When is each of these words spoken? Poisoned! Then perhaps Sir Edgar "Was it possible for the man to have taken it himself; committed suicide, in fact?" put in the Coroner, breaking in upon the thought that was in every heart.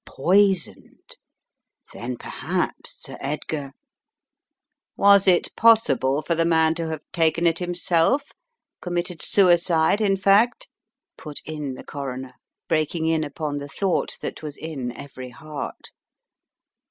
Poisoned! 0.03 1.17
Then 1.93 2.17
perhaps 2.17 3.03
Sir 3.03 3.17
Edgar 3.21 3.73
"Was 4.97 5.27
it 5.27 5.55
possible 5.55 6.23
for 6.23 6.33
the 6.33 6.43
man 6.43 6.73
to 6.73 6.87
have 6.87 7.03
taken 7.13 7.45
it 7.45 7.59
himself; 7.59 8.31
committed 8.81 9.21
suicide, 9.21 10.01
in 10.01 10.17
fact?" 10.17 10.67
put 11.19 11.39
in 11.45 11.75
the 11.75 11.83
Coroner, 11.83 12.33
breaking 12.67 13.05
in 13.05 13.23
upon 13.23 13.59
the 13.59 13.67
thought 13.67 14.17
that 14.21 14.41
was 14.41 14.57
in 14.57 14.91
every 14.93 15.29
heart. 15.29 15.91